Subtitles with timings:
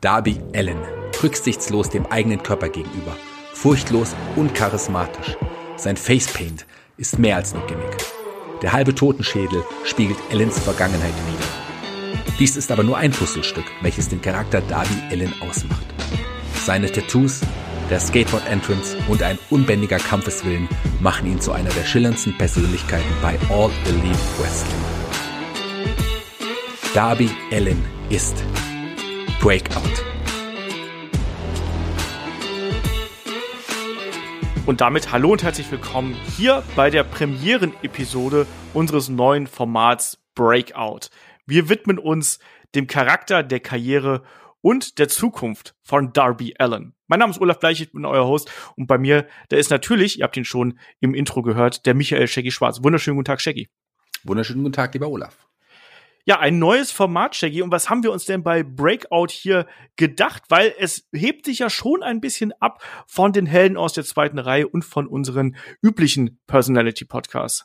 [0.00, 0.78] Darby Allen,
[1.22, 3.14] rücksichtslos dem eigenen Körper gegenüber,
[3.52, 5.36] furchtlos und charismatisch.
[5.76, 6.64] Sein Facepaint
[6.96, 7.98] ist mehr als nur Gimmick.
[8.62, 12.24] Der halbe Totenschädel spiegelt Allens Vergangenheit wider.
[12.38, 15.84] Dies ist aber nur ein Puzzlestück, welches den Charakter Darby Allen ausmacht.
[16.64, 17.42] Seine Tattoos,
[17.90, 20.66] der Skateboard-Entrance und ein unbändiger Kampfeswillen
[21.00, 24.80] machen ihn zu einer der schillerndsten Persönlichkeiten bei All Elite Wrestling.
[26.94, 28.42] Darby Allen ist
[29.40, 30.04] Breakout.
[34.66, 41.08] Und damit hallo und herzlich willkommen hier bei der Premieren-Episode unseres neuen Formats Breakout.
[41.46, 42.38] Wir widmen uns
[42.74, 44.24] dem Charakter, der Karriere
[44.60, 46.94] und der Zukunft von Darby Allen.
[47.06, 50.18] Mein Name ist Olaf Bleich, ich bin euer Host und bei mir, der ist natürlich,
[50.18, 52.82] ihr habt ihn schon im Intro gehört, der Michael Shaggy Schwarz.
[52.82, 53.70] Wunderschönen guten Tag, Shaggy.
[54.22, 55.49] Wunderschönen guten Tag, lieber Olaf.
[56.26, 57.62] Ja, ein neues Format, Shaggy.
[57.62, 59.66] Und was haben wir uns denn bei Breakout hier
[59.96, 60.42] gedacht?
[60.48, 64.38] Weil es hebt sich ja schon ein bisschen ab von den Helden aus der zweiten
[64.38, 67.64] Reihe und von unseren üblichen Personality-Podcasts.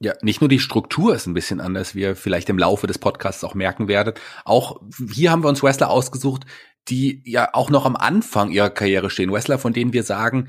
[0.00, 2.98] Ja, nicht nur die Struktur ist ein bisschen anders, wie ihr vielleicht im Laufe des
[2.98, 4.20] Podcasts auch merken werdet.
[4.44, 4.80] Auch
[5.12, 6.44] hier haben wir uns Wrestler ausgesucht,
[6.88, 9.32] die ja auch noch am Anfang ihrer Karriere stehen.
[9.32, 10.48] Wrestler, von denen wir sagen,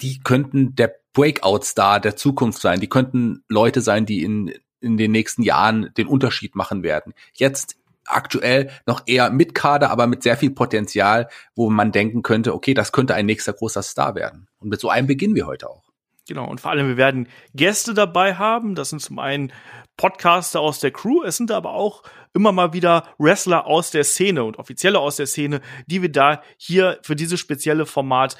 [0.00, 2.80] die könnten der Breakout-Star der Zukunft sein.
[2.80, 4.52] Die könnten Leute sein, die in
[4.86, 7.12] in den nächsten Jahren den Unterschied machen werden.
[7.34, 12.54] Jetzt aktuell noch eher mit Kader, aber mit sehr viel Potenzial, wo man denken könnte,
[12.54, 14.46] okay, das könnte ein nächster großer Star werden.
[14.58, 15.82] Und mit so einem beginnen wir heute auch.
[16.28, 18.74] Genau, und vor allem, wir werden Gäste dabei haben.
[18.74, 19.52] Das sind zum einen
[19.96, 22.02] Podcaster aus der Crew, es sind aber auch
[22.34, 26.42] immer mal wieder Wrestler aus der Szene und Offizielle aus der Szene, die wir da
[26.58, 28.36] hier für dieses spezielle Format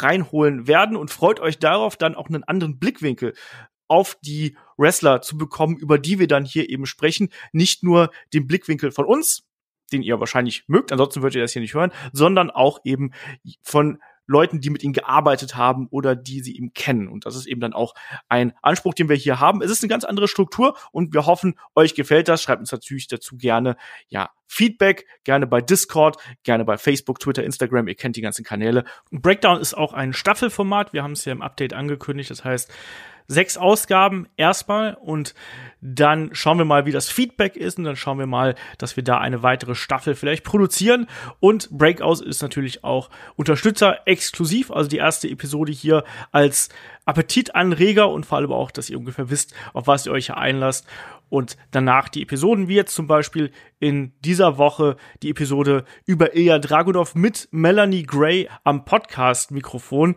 [0.00, 3.34] reinholen werden und freut euch darauf, dann auch einen anderen Blickwinkel
[3.90, 7.28] auf die Wrestler zu bekommen, über die wir dann hier eben sprechen.
[7.52, 9.42] Nicht nur den Blickwinkel von uns,
[9.92, 13.10] den ihr wahrscheinlich mögt, ansonsten würdet ihr das hier nicht hören, sondern auch eben
[13.62, 13.98] von
[14.30, 17.08] Leuten, die mit ihm gearbeitet haben oder die sie ihm kennen.
[17.08, 17.94] Und das ist eben dann auch
[18.28, 19.60] ein Anspruch, den wir hier haben.
[19.60, 22.40] Es ist eine ganz andere Struktur und wir hoffen, euch gefällt das.
[22.40, 27.88] Schreibt uns natürlich dazu gerne, ja, Feedback, gerne bei Discord, gerne bei Facebook, Twitter, Instagram.
[27.88, 28.84] Ihr kennt die ganzen Kanäle.
[29.10, 30.92] Breakdown ist auch ein Staffelformat.
[30.92, 32.30] Wir haben es ja im Update angekündigt.
[32.30, 32.72] Das heißt,
[33.30, 35.34] sechs Ausgaben erstmal und
[35.80, 39.04] dann schauen wir mal, wie das Feedback ist und dann schauen wir mal, dass wir
[39.04, 41.06] da eine weitere Staffel vielleicht produzieren.
[41.38, 46.02] Und Breakout ist natürlich auch Unterstützer exklusiv, also die erste Episode hier
[46.32, 46.70] als
[47.04, 50.86] Appetitanreger und vor allem auch, dass ihr ungefähr wisst, auf was ihr euch hier einlasst.
[51.28, 56.58] Und danach die Episoden, wie jetzt zum Beispiel in dieser Woche die Episode über Ilya
[56.58, 60.16] Dragunov mit Melanie Gray am Podcast-Mikrofon.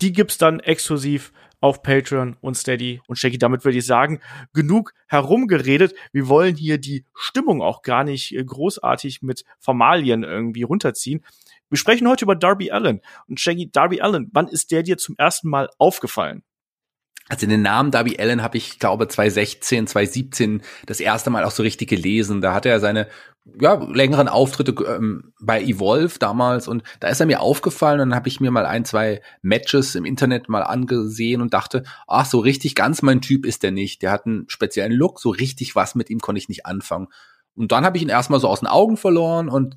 [0.00, 1.32] Die gibt's dann exklusiv
[1.62, 3.38] auf Patreon und Steady und Shaggy.
[3.38, 4.20] Damit würde ich sagen,
[4.52, 5.94] genug herumgeredet.
[6.12, 11.24] Wir wollen hier die Stimmung auch gar nicht äh, großartig mit Formalien irgendwie runterziehen.
[11.70, 13.00] Wir sprechen heute über Darby Allen.
[13.28, 16.42] Und Shaggy, Darby Allen, wann ist der dir zum ersten Mal aufgefallen?
[17.28, 21.62] Also den Namen Darby Allen habe ich, glaube 2016, 2017 das erste Mal auch so
[21.62, 22.40] richtig gelesen.
[22.40, 23.08] Da hatte er seine
[23.60, 28.16] ja, längeren Auftritte ähm, bei Evolve damals und da ist er mir aufgefallen und dann
[28.16, 32.38] habe ich mir mal ein, zwei Matches im Internet mal angesehen und dachte, ach, so
[32.38, 34.02] richtig ganz mein Typ ist der nicht.
[34.02, 37.08] Der hat einen speziellen Look, so richtig was mit ihm konnte ich nicht anfangen.
[37.54, 39.76] Und dann habe ich ihn erstmal so aus den Augen verloren und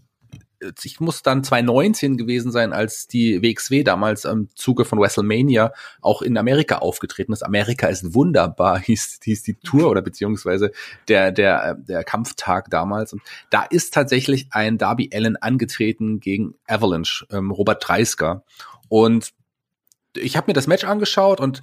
[0.83, 6.21] ich muss dann 2019 gewesen sein, als die WXW damals im Zuge von WrestleMania auch
[6.21, 7.43] in Amerika aufgetreten ist.
[7.43, 10.71] Amerika ist wunderbar, hieß, hieß die Tour oder beziehungsweise
[11.07, 13.13] der, der, der Kampftag damals.
[13.13, 18.43] Und da ist tatsächlich ein Darby Allen angetreten gegen Avalanche, ähm, Robert Dreisker.
[18.89, 19.33] Und
[20.17, 21.61] ich habe mir das Match angeschaut und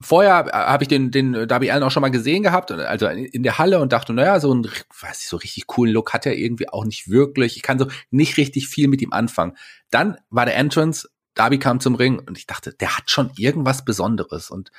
[0.00, 3.58] vorher habe ich den, den Darby Allen auch schon mal gesehen gehabt, also in der
[3.58, 6.68] Halle und dachte, naja, so ein, weiß ich, so richtig coolen Look hat er irgendwie
[6.68, 7.56] auch nicht wirklich.
[7.56, 9.56] Ich kann so nicht richtig viel mit ihm anfangen.
[9.90, 13.84] Dann war der Entrance, Darby kam zum Ring und ich dachte, der hat schon irgendwas
[13.84, 14.70] Besonderes und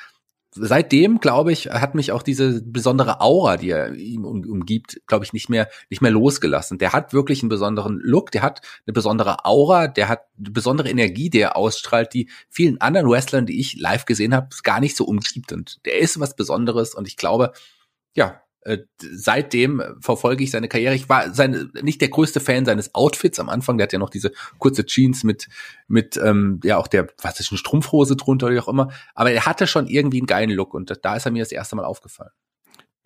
[0.56, 5.26] seitdem, glaube ich, hat mich auch diese besondere Aura, die er ihm um, umgibt, glaube
[5.26, 6.78] ich, nicht mehr, nicht mehr losgelassen.
[6.78, 10.90] Der hat wirklich einen besonderen Look, der hat eine besondere Aura, der hat eine besondere
[10.90, 14.96] Energie, die er ausstrahlt, die vielen anderen Wrestlern, die ich live gesehen habe, gar nicht
[14.96, 15.52] so umgibt.
[15.52, 17.52] Und der ist was Besonderes und ich glaube,
[18.16, 18.43] ja,
[18.98, 20.96] seitdem verfolge ich seine Karriere.
[20.96, 23.78] Ich war sein, nicht der größte Fan seines Outfits am Anfang.
[23.78, 25.48] Der hat ja noch diese kurze Jeans mit,
[25.88, 28.92] mit ähm, ja auch der, was ist, eine Strumpfhose drunter oder wie auch immer.
[29.16, 31.76] Aber er hatte schon irgendwie einen geilen Look und da ist er mir das erste
[31.76, 32.32] Mal aufgefallen.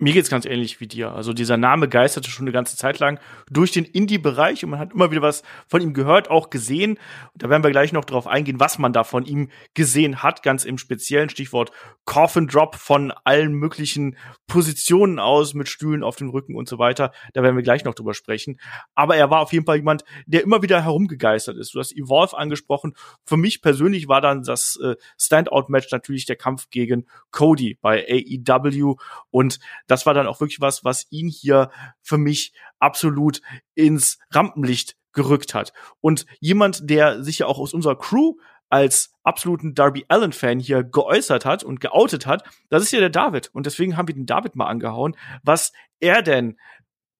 [0.00, 1.10] Mir geht's ganz ähnlich wie dir.
[1.10, 3.18] Also dieser Name geisterte schon eine ganze Zeit lang
[3.50, 7.00] durch den Indie-Bereich und man hat immer wieder was von ihm gehört, auch gesehen.
[7.34, 10.64] Da werden wir gleich noch drauf eingehen, was man da von ihm gesehen hat, ganz
[10.64, 11.72] im speziellen Stichwort
[12.04, 14.16] Coffin Drop von allen möglichen
[14.46, 17.10] Positionen aus mit Stühlen auf dem Rücken und so weiter.
[17.34, 18.60] Da werden wir gleich noch drüber sprechen.
[18.94, 21.74] Aber er war auf jeden Fall jemand, der immer wieder herumgegeistert ist.
[21.74, 22.94] Du hast Evolve angesprochen.
[23.24, 28.94] Für mich persönlich war dann das äh, Standout-Match natürlich der Kampf gegen Cody bei AEW
[29.30, 31.70] und das war dann auch wirklich was, was ihn hier
[32.00, 33.40] für mich absolut
[33.74, 35.72] ins Rampenlicht gerückt hat.
[36.00, 38.34] Und jemand, der sich ja auch aus unserer Crew
[38.68, 43.10] als absoluten Darby Allen Fan hier geäußert hat und geoutet hat, das ist ja der
[43.10, 43.50] David.
[43.52, 46.58] Und deswegen haben wir den David mal angehauen, was er denn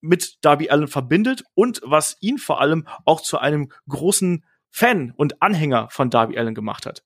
[0.00, 5.42] mit Darby Allen verbindet und was ihn vor allem auch zu einem großen Fan und
[5.42, 7.02] Anhänger von Darby Allen gemacht hat.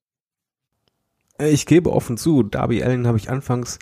[1.39, 3.79] Ich gebe offen zu, Darby Allen habe ich anfangs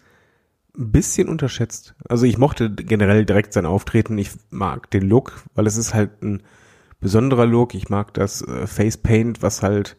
[0.76, 1.94] ein bisschen unterschätzt.
[2.08, 4.16] Also ich mochte generell direkt sein Auftreten.
[4.18, 6.42] Ich mag den Look, weil es ist halt ein
[7.00, 7.74] besonderer Look.
[7.74, 9.96] Ich mag das äh, Face Paint, was halt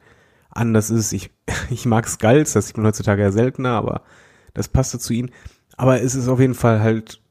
[0.49, 1.13] anders ist.
[1.13, 1.31] Ich,
[1.69, 4.03] ich mag Skulls, das sieht man heutzutage ja seltener, aber
[4.53, 5.29] das passte zu ihm.
[5.77, 7.21] Aber es ist auf jeden Fall halt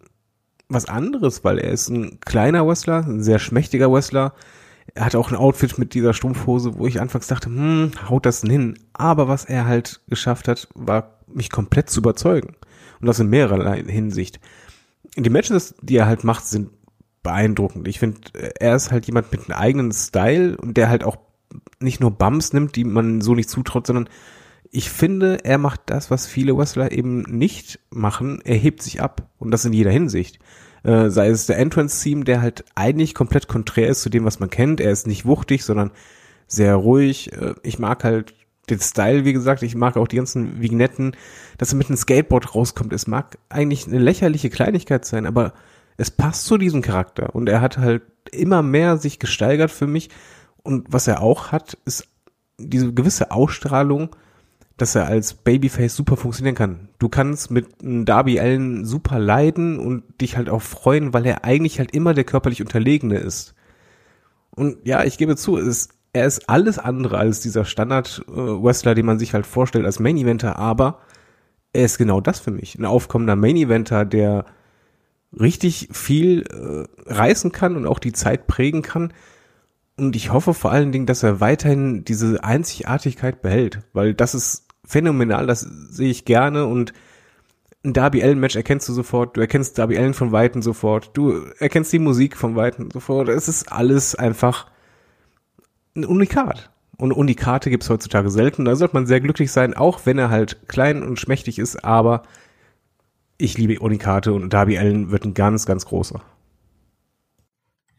[0.69, 4.35] was anderes, weil er ist ein kleiner Wrestler, ein sehr schmächtiger Wrestler.
[4.95, 8.41] Er hat auch ein Outfit mit dieser Strumpfhose, wo ich anfangs dachte, hm, haut das
[8.41, 8.79] denn hin?
[8.93, 12.57] Aber was er halt geschafft hat, war mich komplett zu überzeugen.
[13.01, 14.41] Und das in mehrerer Hinsicht.
[15.17, 16.71] Die Matches, die er halt macht, sind
[17.23, 17.89] beeindruckend.
[17.89, 18.21] Ich finde,
[18.59, 21.19] er ist halt jemand mit einem eigenen Style und der halt auch
[21.81, 24.09] nicht nur Bums nimmt, die man so nicht zutraut, sondern
[24.71, 28.41] ich finde, er macht das, was viele Wrestler eben nicht machen.
[28.45, 29.29] Er hebt sich ab.
[29.39, 30.39] Und das in jeder Hinsicht.
[30.85, 34.49] Äh, sei es der Entrance-Theme, der halt eigentlich komplett konträr ist zu dem, was man
[34.49, 34.81] kennt.
[34.81, 35.91] Er ist nicht wuchtig, sondern
[36.47, 37.33] sehr ruhig.
[37.33, 38.35] Äh, ich mag halt
[38.71, 41.17] den Style, wie gesagt, ich mag auch die ganzen Vignetten,
[41.59, 42.93] dass er mit einem Skateboard rauskommt.
[42.93, 45.53] Es mag eigentlich eine lächerliche Kleinigkeit sein, aber
[45.97, 48.03] es passt zu diesem Charakter und er hat halt
[48.33, 50.11] immer mehr sich gesteigert für mich
[50.63, 52.07] und was er auch hat, ist
[52.59, 54.15] diese gewisse Ausstrahlung,
[54.77, 56.89] dass er als Babyface super funktionieren kann.
[56.99, 61.79] Du kannst mit Darby Allen super leiden und dich halt auch freuen, weil er eigentlich
[61.79, 63.55] halt immer der körperlich Unterlegene ist.
[64.51, 69.19] Und ja, ich gebe zu, es er ist alles andere als dieser Standard-Wrestler, den man
[69.19, 71.01] sich halt vorstellt als Main-Eventer, aber
[71.73, 72.77] er ist genau das für mich.
[72.77, 74.45] Ein aufkommender Main-Eventer, der
[75.39, 79.13] richtig viel äh, reißen kann und auch die Zeit prägen kann.
[79.97, 84.67] Und ich hoffe vor allen Dingen, dass er weiterhin diese Einzigartigkeit behält, weil das ist
[84.85, 86.93] phänomenal, das sehe ich gerne und
[87.85, 91.45] ein Darby Allen Match erkennst du sofort, du erkennst Darby Allen von Weitem sofort, du
[91.59, 94.67] erkennst die Musik von Weitem sofort, es ist alles einfach
[96.01, 96.71] ein Unikat.
[96.97, 98.65] Und Unikate gibt es heutzutage selten.
[98.65, 102.23] Da sollte man sehr glücklich sein, auch wenn er halt klein und schmächtig ist, aber
[103.39, 106.21] ich liebe Unikate und Darby Allen wird ein ganz, ganz großer.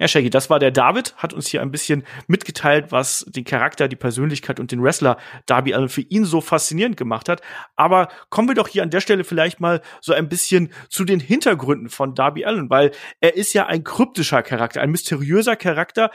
[0.01, 3.87] Ja, Shaggy, das war der David, hat uns hier ein bisschen mitgeteilt, was den Charakter,
[3.87, 7.41] die Persönlichkeit und den Wrestler Darby Allen für ihn so faszinierend gemacht hat.
[7.75, 11.19] Aber kommen wir doch hier an der Stelle vielleicht mal so ein bisschen zu den
[11.19, 12.89] Hintergründen von Darby Allen, weil
[13.19, 16.09] er ist ja ein kryptischer Charakter, ein mysteriöser Charakter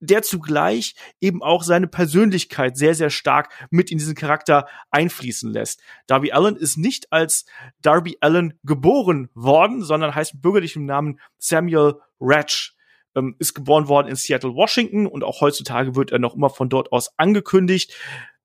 [0.00, 5.80] der zugleich eben auch seine Persönlichkeit sehr, sehr stark mit in diesen Charakter einfließen lässt.
[6.06, 7.44] Darby Allen ist nicht als
[7.82, 12.74] Darby Allen geboren worden, sondern heißt mit bürgerlichem Namen Samuel Ratch.
[13.16, 16.68] Ähm, ist geboren worden in Seattle, Washington und auch heutzutage wird er noch immer von
[16.68, 17.92] dort aus angekündigt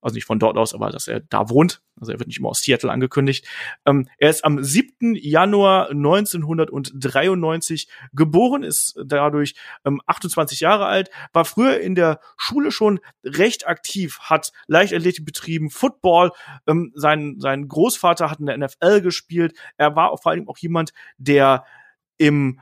[0.06, 1.82] also nicht von dort aus, aber dass er da wohnt.
[2.00, 3.48] Also er wird nicht immer aus Seattle angekündigt.
[3.88, 5.16] Ähm, er ist am 7.
[5.16, 13.00] Januar 1993 geboren, ist dadurch ähm, 28 Jahre alt, war früher in der Schule schon
[13.24, 16.30] recht aktiv, hat Leichtathletik betrieben, Football.
[16.68, 19.58] Ähm, sein, sein Großvater hat in der NFL gespielt.
[19.78, 21.66] Er war vor allem auch jemand, der
[22.18, 22.60] im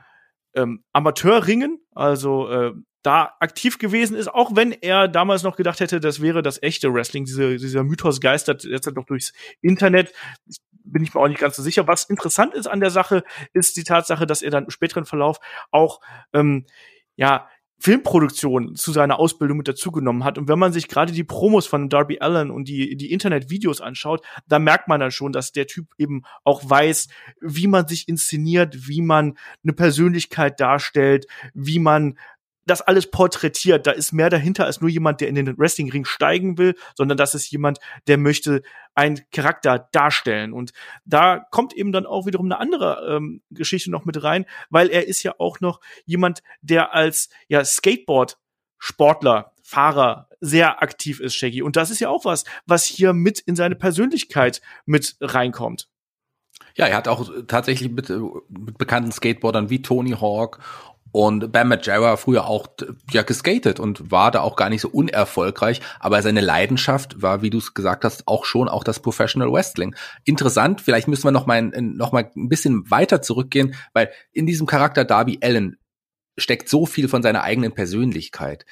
[0.54, 6.00] ähm, Amateurringen, also äh, da aktiv gewesen ist, auch wenn er damals noch gedacht hätte,
[6.00, 7.26] das wäre das echte Wrestling.
[7.26, 10.12] Diese, dieser Mythos geistert jetzt halt noch durchs Internet.
[10.84, 11.86] Bin ich mir auch nicht ganz so sicher.
[11.86, 15.38] Was interessant ist an der Sache, ist die Tatsache, dass er dann im späteren Verlauf
[15.70, 16.00] auch
[16.32, 16.64] ähm,
[17.16, 17.46] ja
[17.84, 20.38] Filmproduktion zu seiner Ausbildung mit dazugenommen hat.
[20.38, 24.24] Und wenn man sich gerade die Promos von Darby Allen und die, die Internetvideos anschaut,
[24.48, 27.08] da merkt man dann schon, dass der Typ eben auch weiß,
[27.42, 32.16] wie man sich inszeniert, wie man eine Persönlichkeit darstellt, wie man
[32.66, 33.86] das alles porträtiert.
[33.86, 37.34] Da ist mehr dahinter als nur jemand, der in den Wrestlingring steigen will, sondern das
[37.34, 38.62] ist jemand, der möchte
[38.94, 40.52] einen Charakter darstellen.
[40.52, 40.72] Und
[41.04, 45.06] da kommt eben dann auch wiederum eine andere ähm, Geschichte noch mit rein, weil er
[45.06, 48.38] ist ja auch noch jemand, der als ja Skateboard
[48.78, 51.62] Sportler, Fahrer sehr aktiv ist, Shaggy.
[51.62, 55.88] Und das ist ja auch was, was hier mit in seine Persönlichkeit mit reinkommt.
[56.76, 60.58] Ja, er hat auch tatsächlich mit, mit bekannten Skateboardern wie Tony Hawk
[61.14, 62.66] und Bam Margera früher auch
[63.12, 67.50] ja geskatet und war da auch gar nicht so unerfolgreich, aber seine Leidenschaft war, wie
[67.50, 69.94] du es gesagt hast, auch schon auch das Professional Wrestling.
[70.24, 74.66] Interessant, vielleicht müssen wir noch mal, noch mal ein bisschen weiter zurückgehen, weil in diesem
[74.66, 75.76] Charakter Darby Allen
[76.36, 78.66] steckt so viel von seiner eigenen Persönlichkeit.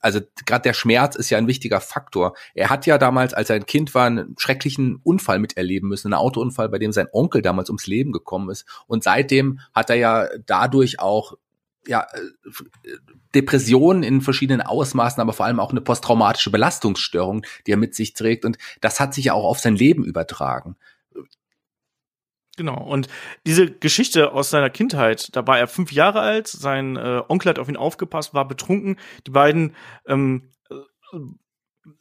[0.00, 2.34] Also gerade der Schmerz ist ja ein wichtiger Faktor.
[2.54, 6.20] Er hat ja damals, als er ein Kind war, einen schrecklichen Unfall miterleben müssen, einen
[6.20, 8.66] Autounfall, bei dem sein Onkel damals ums Leben gekommen ist.
[8.86, 11.34] Und seitdem hat er ja dadurch auch
[11.86, 12.06] ja,
[13.34, 18.14] Depressionen in verschiedenen Ausmaßen, aber vor allem auch eine posttraumatische Belastungsstörung, die er mit sich
[18.14, 18.44] trägt.
[18.44, 20.76] Und das hat sich ja auch auf sein Leben übertragen.
[22.56, 22.82] Genau.
[22.82, 23.08] Und
[23.46, 27.58] diese Geschichte aus seiner Kindheit, da war er fünf Jahre alt, sein äh, Onkel hat
[27.58, 28.96] auf ihn aufgepasst, war betrunken.
[29.26, 29.74] Die beiden,
[30.06, 30.50] ähm,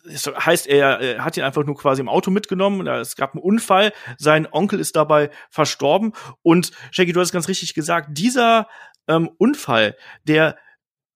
[0.03, 2.85] das äh, heißt, er, er hat ihn einfach nur quasi im Auto mitgenommen.
[2.87, 3.93] Es gab einen Unfall.
[4.17, 6.13] Sein Onkel ist dabei verstorben.
[6.41, 8.67] Und Shaggy, du hast ganz richtig gesagt, dieser
[9.07, 10.57] ähm, Unfall, der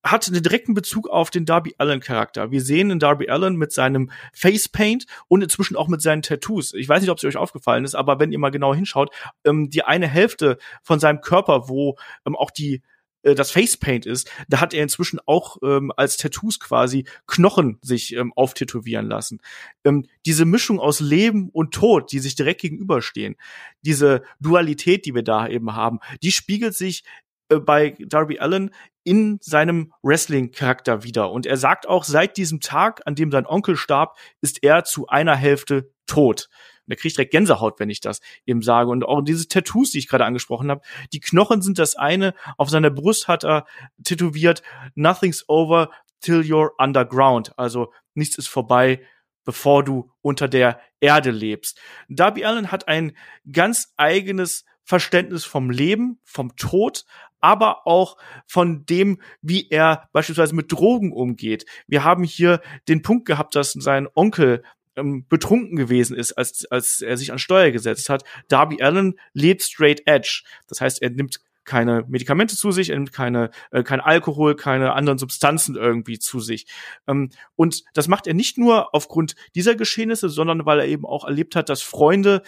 [0.05, 2.51] hat einen direkten Bezug auf den Darby Allen Charakter.
[2.51, 6.73] Wir sehen in Darby Allen mit seinem Facepaint und inzwischen auch mit seinen Tattoos.
[6.73, 9.09] Ich weiß nicht, ob es euch aufgefallen ist, aber wenn ihr mal genau hinschaut,
[9.43, 12.83] ähm, die eine Hälfte von seinem Körper, wo ähm, auch die
[13.23, 18.15] äh, das Facepaint ist, da hat er inzwischen auch ähm, als Tattoos quasi Knochen sich
[18.15, 19.41] ähm, auftätowieren lassen.
[19.83, 23.35] Ähm, diese Mischung aus Leben und Tod, die sich direkt gegenüberstehen,
[23.81, 27.03] diese Dualität, die wir da eben haben, die spiegelt sich
[27.49, 28.71] äh, bei Darby Allen
[29.05, 31.31] in seinem Wrestling-Charakter wieder.
[31.31, 35.07] Und er sagt auch, seit diesem Tag, an dem sein Onkel starb, ist er zu
[35.07, 36.49] einer Hälfte tot.
[36.85, 38.89] Und er kriegt direkt Gänsehaut, wenn ich das eben sage.
[38.89, 40.81] Und auch diese Tattoos, die ich gerade angesprochen habe,
[41.13, 42.33] die Knochen sind das eine.
[42.57, 43.65] Auf seiner Brust hat er
[44.03, 44.63] tätowiert,
[44.95, 47.57] Nothing's over till you're underground.
[47.57, 49.01] Also nichts ist vorbei,
[49.43, 51.79] bevor du unter der Erde lebst.
[52.09, 53.15] Darby Allen hat ein
[53.51, 57.05] ganz eigenes Verständnis vom Leben, vom Tod,
[57.41, 61.65] aber auch von dem, wie er beispielsweise mit Drogen umgeht.
[61.87, 64.63] Wir haben hier den Punkt gehabt, dass sein Onkel
[64.95, 68.23] ähm, betrunken gewesen ist, als, als er sich an Steuer gesetzt hat.
[68.47, 70.43] Darby Allen lebt straight edge.
[70.67, 74.93] Das heißt, er nimmt keine Medikamente zu sich, er nimmt keine, äh, kein Alkohol, keine
[74.93, 76.67] anderen Substanzen irgendwie zu sich.
[77.07, 81.25] Ähm, und das macht er nicht nur aufgrund dieser Geschehnisse, sondern weil er eben auch
[81.25, 82.43] erlebt hat, dass Freunde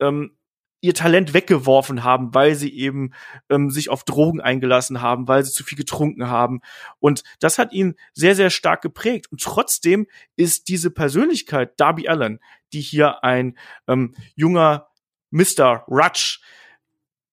[0.00, 0.36] ähm,
[0.80, 3.12] ihr Talent weggeworfen haben, weil sie eben
[3.48, 6.60] ähm, sich auf Drogen eingelassen haben, weil sie zu viel getrunken haben.
[7.00, 9.26] Und das hat ihn sehr, sehr stark geprägt.
[9.30, 10.06] Und trotzdem
[10.36, 12.38] ist diese Persönlichkeit, Darby Allen,
[12.72, 13.58] die hier ein
[13.88, 14.88] ähm, junger
[15.30, 15.84] Mr.
[15.88, 16.40] Rutsch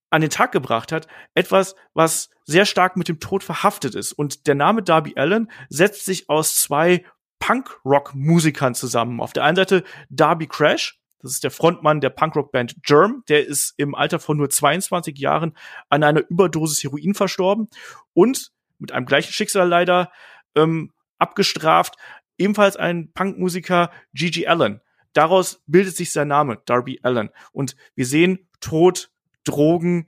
[0.10, 4.14] an den Tag gebracht hat, etwas, was sehr stark mit dem Tod verhaftet ist.
[4.14, 7.04] Und der Name Darby Allen setzt sich aus zwei
[7.40, 9.20] Punk-Rock-Musikern zusammen.
[9.20, 13.24] Auf der einen Seite Darby Crash, das ist der Frontmann der Punkrock-Band Germ.
[13.30, 15.58] Der ist im Alter von nur 22 Jahren
[15.90, 17.68] an einer Überdosis Heroin verstorben
[18.14, 20.12] und mit einem gleichen Schicksal leider
[20.54, 21.96] ähm, abgestraft.
[22.38, 24.82] Ebenfalls ein Punkmusiker Gigi Allen.
[25.14, 27.32] Daraus bildet sich sein Name, Darby Allen.
[27.52, 29.10] Und wir sehen Tod,
[29.46, 30.08] Drogen,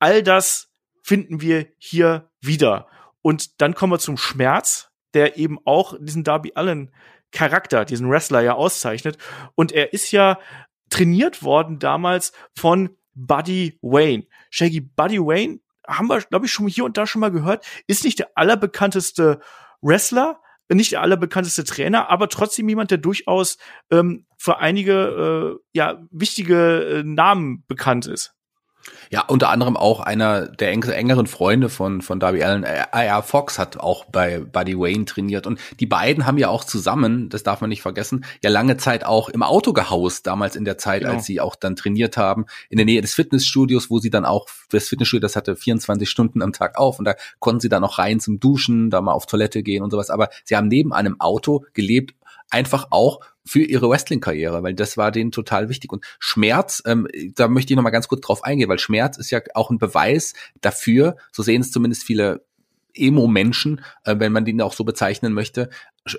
[0.00, 0.72] all das
[1.04, 2.88] finden wir hier wieder.
[3.22, 6.90] Und dann kommen wir zum Schmerz, der eben auch diesen Darby Allen
[7.30, 9.18] Charakter, diesen Wrestler ja auszeichnet.
[9.54, 10.38] Und er ist ja
[10.90, 14.24] trainiert worden damals von Buddy Wayne.
[14.50, 18.04] Shaggy Buddy Wayne haben wir, glaube ich, schon hier und da schon mal gehört, ist
[18.04, 19.40] nicht der allerbekannteste
[19.80, 23.56] Wrestler, nicht der allerbekannteste Trainer, aber trotzdem jemand, der durchaus
[23.90, 28.34] ähm, für einige äh, ja wichtige äh, Namen bekannt ist.
[29.10, 33.22] Ja, unter anderem auch einer der engeren Freunde von, von Darby Allen, R.
[33.22, 35.46] Fox, hat auch bei Buddy Wayne trainiert.
[35.46, 39.04] Und die beiden haben ja auch zusammen, das darf man nicht vergessen, ja lange Zeit
[39.04, 41.14] auch im Auto gehaust, damals in der Zeit, genau.
[41.14, 44.46] als sie auch dann trainiert haben, in der Nähe des Fitnessstudios, wo sie dann auch,
[44.70, 47.98] das Fitnessstudio, das hatte 24 Stunden am Tag auf und da konnten sie dann auch
[47.98, 50.10] rein zum Duschen, da mal auf Toilette gehen und sowas.
[50.10, 52.14] Aber sie haben neben einem Auto gelebt
[52.50, 55.92] einfach auch für ihre Wrestling-Karriere, weil das war denen total wichtig.
[55.92, 59.30] Und Schmerz, ähm, da möchte ich noch mal ganz kurz drauf eingehen, weil Schmerz ist
[59.30, 62.44] ja auch ein Beweis dafür, so sehen es zumindest viele
[62.94, 65.70] Emo-Menschen, äh, wenn man den auch so bezeichnen möchte,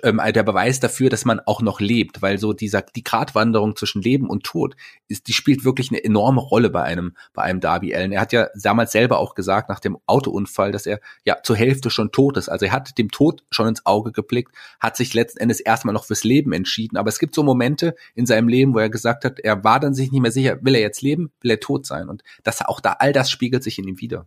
[0.02, 4.02] ähm, der Beweis dafür, dass man auch noch lebt, weil so dieser die Gratwanderung zwischen
[4.02, 4.76] Leben und Tod
[5.08, 8.12] ist, die spielt wirklich eine enorme Rolle bei einem bei einem Darby Allen.
[8.12, 11.90] Er hat ja damals selber auch gesagt nach dem Autounfall, dass er ja zur Hälfte
[11.90, 12.48] schon tot ist.
[12.48, 16.04] Also er hat dem Tod schon ins Auge geblickt, hat sich letzten Endes erstmal noch
[16.04, 16.96] fürs Leben entschieden.
[16.96, 19.94] Aber es gibt so Momente in seinem Leben, wo er gesagt hat, er war dann
[19.94, 22.08] sich nicht mehr sicher, will er jetzt leben, will er tot sein.
[22.08, 24.26] Und das auch da all das spiegelt sich in ihm wieder.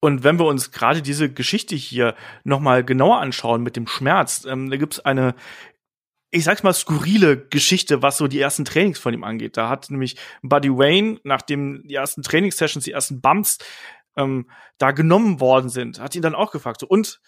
[0.00, 4.70] Und wenn wir uns gerade diese Geschichte hier nochmal genauer anschauen mit dem Schmerz, ähm,
[4.70, 5.34] da gibt es eine
[6.32, 9.56] ich sag's mal, skurrile Geschichte, was so die ersten Trainings von ihm angeht.
[9.56, 13.58] Da hat nämlich Buddy Wayne, nachdem die ersten Trainingssessions, die ersten Bumps
[14.16, 17.20] ähm, da genommen worden sind, hat ihn dann auch gefragt, so, und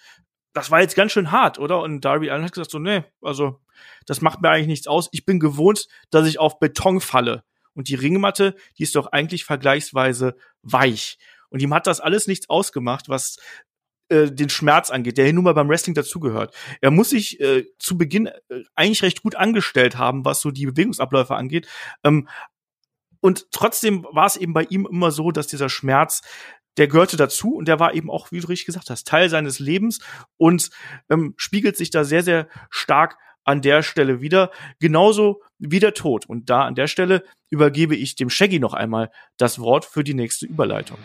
[0.52, 1.80] das war jetzt ganz schön hart, oder?
[1.80, 3.60] Und Darby Allen hat gesagt, so, nee, also
[4.06, 5.08] das macht mir eigentlich nichts aus.
[5.12, 7.42] Ich bin gewohnt, dass ich auf Beton falle.
[7.74, 11.18] Und die Ringmatte, die ist doch eigentlich vergleichsweise weich.
[11.52, 13.36] Und ihm hat das alles nichts ausgemacht, was
[14.08, 16.54] äh, den Schmerz angeht, der hier nun mal beim Wrestling dazugehört.
[16.80, 20.66] Er muss sich äh, zu Beginn äh, eigentlich recht gut angestellt haben, was so die
[20.66, 21.68] Bewegungsabläufe angeht.
[22.04, 22.28] Ähm,
[23.20, 26.22] und trotzdem war es eben bei ihm immer so, dass dieser Schmerz
[26.76, 29.58] der gehörte dazu und der war eben auch, wie du richtig gesagt hast, Teil seines
[29.58, 30.00] Lebens
[30.36, 30.70] und
[31.10, 36.26] ähm, spiegelt sich da sehr, sehr stark an der Stelle wieder, genauso wie der Tod.
[36.26, 40.14] Und da an der Stelle übergebe ich dem Shaggy noch einmal das Wort für die
[40.14, 40.98] nächste Überleitung.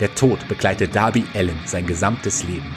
[0.00, 2.74] Der Tod begleitet Darby Allen sein gesamtes Leben.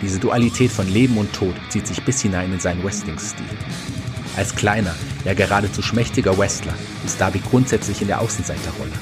[0.00, 3.46] Diese Dualität von Leben und Tod zieht sich bis hinein in seinen Wrestling-Stil.
[4.36, 4.94] Als kleiner,
[5.24, 8.92] ja geradezu schmächtiger Wrestler ist Darby grundsätzlich in der Außenseiterrolle.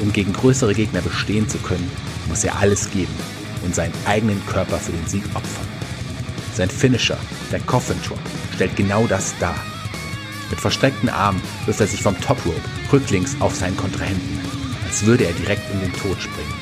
[0.00, 1.88] Um gegen größere Gegner bestehen zu können,
[2.28, 3.14] muss er alles geben
[3.64, 5.68] und seinen eigenen Körper für den Sieg opfern.
[6.54, 7.18] Sein Finisher,
[7.52, 8.18] der Coffin Drop,
[8.54, 9.54] stellt genau das dar.
[10.50, 12.60] Mit verstreckten Armen wirft er sich vom Top Rope
[12.92, 14.40] rücklings auf seinen Kontrahenten,
[14.88, 16.54] als würde er direkt in den Tod springen.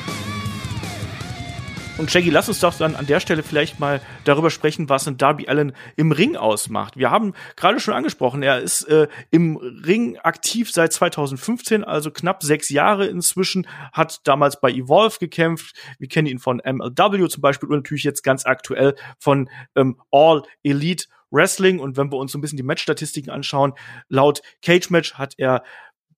[1.97, 5.15] Und Shaggy, lass uns doch dann an der Stelle vielleicht mal darüber sprechen, was ein
[5.15, 6.97] Darby Allen im Ring ausmacht.
[6.97, 12.43] Wir haben gerade schon angesprochen, er ist äh, im Ring aktiv seit 2015, also knapp
[12.43, 15.77] sechs Jahre inzwischen, hat damals bei Evolve gekämpft.
[15.97, 20.43] Wir kennen ihn von MLW zum Beispiel und natürlich jetzt ganz aktuell von ähm, All
[20.63, 21.79] Elite Wrestling.
[21.79, 23.73] Und wenn wir uns so ein bisschen die Matchstatistiken anschauen,
[24.09, 25.63] laut Cage Match hat er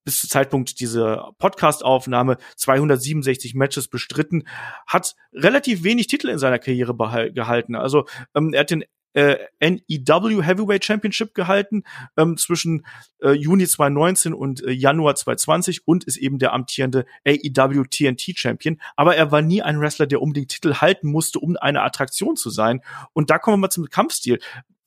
[0.04, 4.48] bis zum Zeitpunkt dieser Podcast-Aufnahme 267 Matches bestritten,
[4.88, 6.96] hat relativ wenig Titel in seiner Karriere
[7.32, 7.76] gehalten.
[7.76, 11.84] Also ähm, er hat den äh, NEW Heavyweight Championship gehalten
[12.18, 12.86] ähm, zwischen
[13.22, 18.80] äh, Juni 2019 und äh, Januar 2020 und ist eben der amtierende AEW TNT Champion.
[18.96, 22.50] Aber er war nie ein Wrestler, der unbedingt Titel halten musste, um eine Attraktion zu
[22.50, 22.82] sein.
[23.14, 24.40] Und da kommen wir mal zum Kampfstil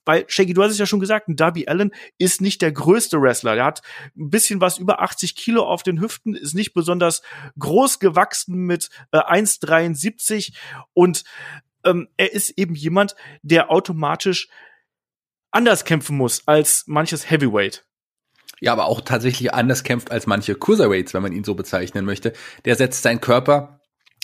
[0.04, 3.20] weil Shaggy, du hast es ja schon gesagt, ein Darby Allen ist nicht der größte
[3.20, 3.54] Wrestler.
[3.54, 3.82] Der hat
[4.16, 7.22] ein bisschen was über 80 Kilo auf den Hüften, ist nicht besonders
[7.58, 10.54] groß gewachsen mit äh, 1,73
[10.92, 11.24] und
[11.84, 14.48] ähm, er ist eben jemand, der automatisch
[15.50, 17.84] anders kämpfen muss als manches Heavyweight.
[18.60, 22.32] Ja, aber auch tatsächlich anders kämpft als manche Cruiserweights, wenn man ihn so bezeichnen möchte.
[22.64, 23.80] Der setzt seinen Körper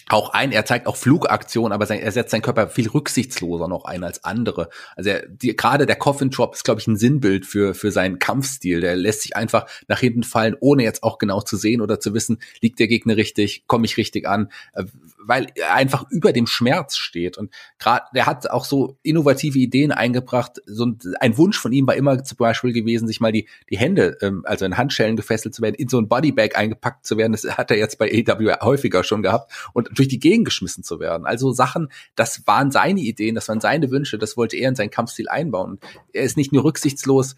[0.08, 3.84] auch ein, er zeigt auch Flugaktionen, aber sein, er setzt seinen Körper viel rücksichtsloser noch
[3.84, 4.68] ein als andere.
[4.96, 8.18] Also er, die, gerade der Coffin Drop ist, glaube ich, ein Sinnbild für, für seinen
[8.18, 8.80] Kampfstil.
[8.80, 12.14] Der lässt sich einfach nach hinten fallen, ohne jetzt auch genau zu sehen oder zu
[12.14, 14.84] wissen, liegt der Gegner richtig, komme ich richtig an, äh,
[15.18, 17.36] weil er einfach über dem Schmerz steht.
[17.36, 20.62] Und gerade, der hat auch so innovative Ideen eingebracht.
[20.64, 23.76] So ein, ein, Wunsch von ihm war immer zum Beispiel gewesen, sich mal die, die
[23.76, 27.32] Hände, ähm, also in Handschellen gefesselt zu werden, in so ein Bodybag eingepackt zu werden.
[27.32, 29.52] Das hat er jetzt bei AW häufiger schon gehabt.
[29.74, 31.26] Und durch die Gegend geschmissen zu werden.
[31.26, 34.90] Also Sachen, das waren seine Ideen, das waren seine Wünsche, das wollte er in seinen
[34.90, 35.78] Kampfstil einbauen.
[36.12, 37.36] er ist nicht nur rücksichtslos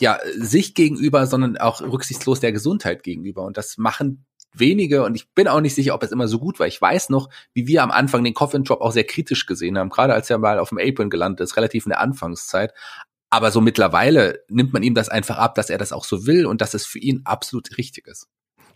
[0.00, 3.44] ja, sich gegenüber, sondern auch rücksichtslos der Gesundheit gegenüber.
[3.44, 6.58] Und das machen wenige und ich bin auch nicht sicher, ob es immer so gut
[6.58, 6.66] war.
[6.66, 9.90] Ich weiß noch, wie wir am Anfang den Coffin Drop auch sehr kritisch gesehen haben,
[9.90, 12.74] gerade als er mal auf dem Apron gelandet ist, relativ in der Anfangszeit.
[13.30, 16.46] Aber so mittlerweile nimmt man ihm das einfach ab, dass er das auch so will
[16.46, 18.26] und dass es für ihn absolut richtig ist.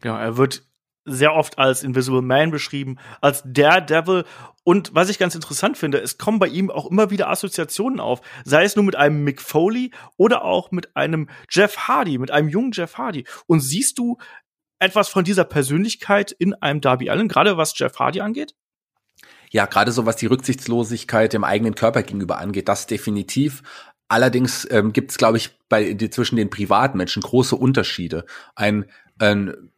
[0.04, 0.64] Ja, er wird
[1.04, 4.24] sehr oft als Invisible Man beschrieben, als Daredevil.
[4.62, 8.20] Und was ich ganz interessant finde, es kommen bei ihm auch immer wieder Assoziationen auf.
[8.44, 12.48] Sei es nur mit einem Mick Foley oder auch mit einem Jeff Hardy, mit einem
[12.48, 13.26] jungen Jeff Hardy.
[13.46, 14.16] Und siehst du
[14.78, 18.54] etwas von dieser Persönlichkeit in einem Darby Allen, gerade was Jeff Hardy angeht?
[19.50, 23.62] Ja, gerade so was die Rücksichtslosigkeit dem eigenen Körper gegenüber angeht, das definitiv.
[24.08, 28.26] Allerdings ähm, gibt es, glaube ich, bei die, zwischen den Privatmenschen große Unterschiede.
[28.54, 28.86] Ein,
[29.18, 29.70] ein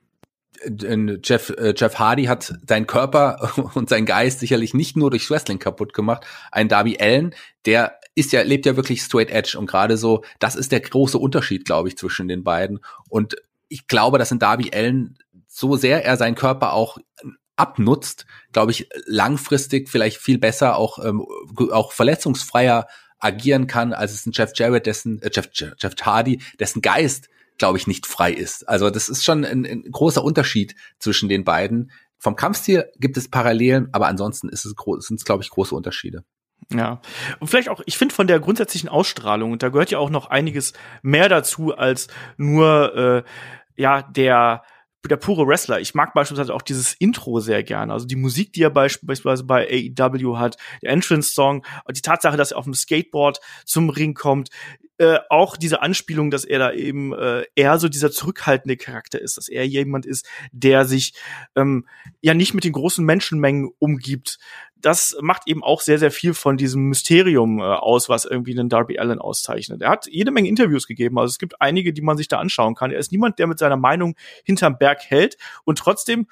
[1.23, 5.59] Jeff, äh, Jeff Hardy hat seinen Körper und seinen Geist sicherlich nicht nur durchs Wrestling
[5.59, 6.25] kaputt gemacht.
[6.53, 10.57] Ein Darby Allen, der ist ja, lebt ja wirklich straight edge und gerade so, das
[10.57, 12.81] ist der große Unterschied, glaube ich, zwischen den beiden.
[13.09, 13.37] Und
[13.69, 16.99] ich glaube, dass in Darby Allen, so sehr er seinen Körper auch
[17.57, 21.27] abnutzt, glaube ich, langfristig vielleicht viel besser auch, ähm,
[21.73, 22.87] auch verletzungsfreier
[23.19, 27.79] agieren kann, als es ein Jeff Jarrett, dessen, äh, Jeff, Jeff Hardy, dessen Geist glaube
[27.79, 28.69] ich, nicht frei ist.
[28.69, 31.91] Also das ist schon ein, ein großer Unterschied zwischen den beiden.
[32.19, 34.75] Vom Kampfstil gibt es Parallelen, aber ansonsten ist es
[35.07, 36.25] sind es, glaube ich, große Unterschiede.
[36.73, 37.01] Ja.
[37.39, 40.27] Und vielleicht auch, ich finde von der grundsätzlichen Ausstrahlung, und da gehört ja auch noch
[40.27, 43.23] einiges mehr dazu als nur äh,
[43.77, 44.63] ja der
[45.09, 45.81] der pure Wrestler.
[45.81, 47.93] Ich mag beispielsweise auch dieses Intro sehr gerne.
[47.93, 52.59] Also die Musik, die er beispielsweise bei AEW hat, der Entrance-Song, die Tatsache, dass er
[52.59, 54.51] auf dem Skateboard zum Ring kommt,
[54.99, 59.37] äh, auch diese Anspielung, dass er da eben äh, eher so dieser zurückhaltende Charakter ist,
[59.37, 61.15] dass er jemand ist, der sich
[61.55, 61.87] ähm,
[62.21, 64.39] ja nicht mit den großen Menschenmengen umgibt.
[64.77, 68.69] Das macht eben auch sehr, sehr viel von diesem Mysterium äh, aus, was irgendwie einen
[68.69, 69.83] Darby Allen auszeichnet.
[69.83, 72.75] Er hat jede Menge Interviews gegeben, also es gibt einige, die man sich da anschauen
[72.75, 72.91] kann.
[72.91, 76.27] Er ist niemand, der mit seiner Meinung hinterm Berg hält und trotzdem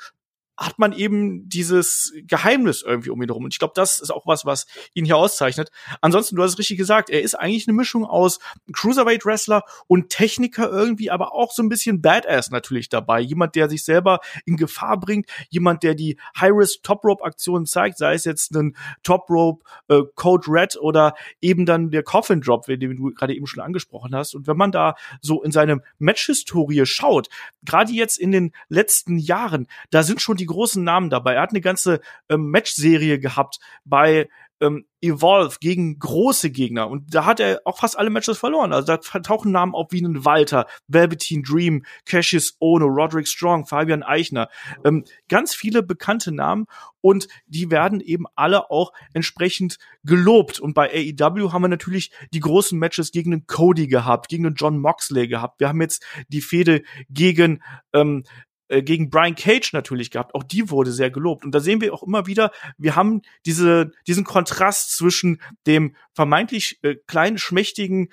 [0.57, 3.45] hat man eben dieses Geheimnis irgendwie um ihn herum.
[3.45, 5.71] Und ich glaube, das ist auch was, was ihn hier auszeichnet.
[6.01, 8.39] Ansonsten, du hast es richtig gesagt, er ist eigentlich eine Mischung aus
[8.73, 13.21] Cruiserweight-Wrestler und Techniker irgendwie, aber auch so ein bisschen Badass natürlich dabei.
[13.21, 18.55] Jemand, der sich selber in Gefahr bringt, jemand, der die High-Risk-Top-Rope-Aktionen zeigt, sei es jetzt
[18.55, 23.63] ein Top-Rope äh, Code Red oder eben dann der Coffin-Drop, den du gerade eben schon
[23.63, 24.35] angesprochen hast.
[24.35, 27.29] Und wenn man da so in seine Match-Historie schaut,
[27.65, 31.35] gerade jetzt in den letzten Jahren, da sind schon die die großen Namen dabei.
[31.35, 34.29] Er hat eine ganze ähm, Match-Serie gehabt bei
[34.61, 38.73] ähm, Evolve gegen große Gegner und da hat er auch fast alle Matches verloren.
[38.73, 44.03] Also da tauchen Namen auf wie ein Walter, Velveteen Dream, Cassius Ono, Roderick Strong, Fabian
[44.03, 44.49] Eichner,
[44.85, 46.67] ähm, ganz viele bekannte Namen
[47.01, 50.61] und die werden eben alle auch entsprechend gelobt.
[50.61, 54.55] Und bei AEW haben wir natürlich die großen Matches gegen einen Cody gehabt, gegen einen
[54.55, 55.61] John Moxley gehabt.
[55.61, 58.25] Wir haben jetzt die Fehde gegen ähm,
[58.69, 60.35] äh, gegen Brian Cage natürlich gehabt.
[60.35, 61.45] Auch die wurde sehr gelobt.
[61.45, 66.79] Und da sehen wir auch immer wieder, wir haben diese, diesen Kontrast zwischen dem vermeintlich
[66.83, 68.09] äh, kleinen, schmächtigen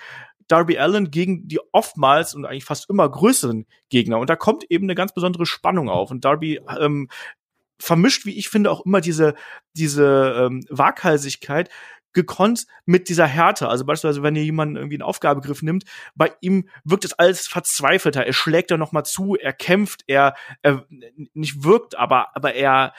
[0.47, 4.19] Darby Allen gegen die oftmals und eigentlich fast immer größeren Gegner.
[4.19, 6.11] Und da kommt eben eine ganz besondere Spannung auf.
[6.11, 7.07] Und Darby ähm,
[7.79, 9.33] vermischt, wie ich finde, auch immer diese,
[9.73, 11.69] diese ähm, Waghalsigkeit
[12.13, 13.67] gekonnt mit dieser Härte.
[13.67, 15.83] Also beispielsweise, wenn ihr jemanden irgendwie einen Aufgabegriff nimmt,
[16.15, 18.25] bei ihm wirkt es alles verzweifelter.
[18.25, 20.85] Er schlägt da noch mal zu, er kämpft, er, er
[21.33, 22.93] nicht wirkt, aber aber er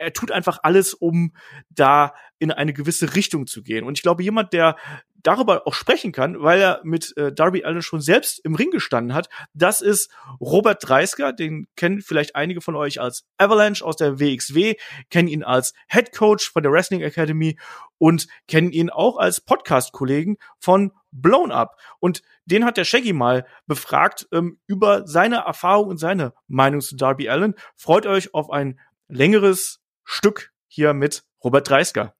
[0.00, 1.34] er tut einfach alles, um
[1.68, 3.84] da in eine gewisse Richtung zu gehen.
[3.84, 4.76] Und ich glaube, jemand, der
[5.22, 9.14] darüber auch sprechen kann, weil er mit äh, Darby Allen schon selbst im Ring gestanden
[9.14, 9.28] hat.
[9.54, 14.76] Das ist Robert Dreisker, den kennen vielleicht einige von euch als Avalanche aus der WXW,
[15.10, 17.58] kennen ihn als Head Coach von der Wrestling Academy
[17.98, 21.76] und kennen ihn auch als Podcast-Kollegen von Blown Up.
[21.98, 26.96] Und den hat der Shaggy mal befragt ähm, über seine Erfahrung und seine Meinung zu
[26.96, 27.54] Darby Allen.
[27.76, 32.14] Freut euch auf ein längeres Stück hier mit Robert Dreisker.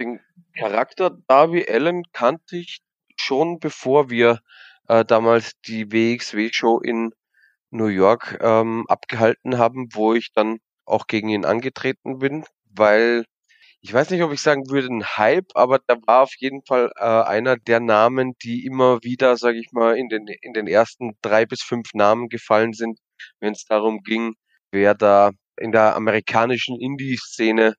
[0.00, 0.20] Den
[0.56, 2.78] Charakter Darby Allen kannte ich
[3.16, 4.40] schon, bevor wir
[4.88, 7.12] äh, damals die WXW-Show in
[7.70, 13.24] New York ähm, abgehalten haben, wo ich dann auch gegen ihn angetreten bin, weil
[13.80, 16.90] ich weiß nicht, ob ich sagen würde, ein Hype, aber da war auf jeden Fall
[16.96, 21.16] äh, einer der Namen, die immer wieder, sage ich mal, in den, in den ersten
[21.22, 22.98] drei bis fünf Namen gefallen sind,
[23.40, 24.34] wenn es darum ging,
[24.72, 27.74] wer da in der amerikanischen Indie-Szene